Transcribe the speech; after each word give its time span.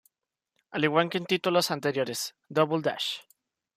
Al 0.71 0.83
igual 0.85 1.09
que 1.11 1.19
en 1.19 1.27
títulos 1.27 1.69
anteriores, 1.69 2.33
"Double 2.49 2.81
Dash!! 2.81 3.19